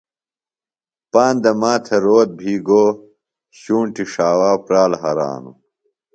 پاندہ 1.11 1.51
ماتھےۡ 1.61 2.01
روت 2.05 2.29
بھی 2.39 2.53
گو، 2.67 2.83
شُونٹی 3.59 4.03
ݜاوا 4.13 4.51
پرال 4.65 4.91
ہرانوۡ 5.01 5.57